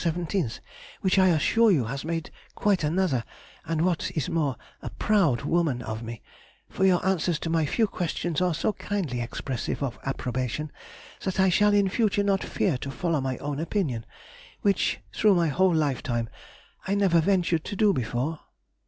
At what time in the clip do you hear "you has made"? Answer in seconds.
1.69-2.31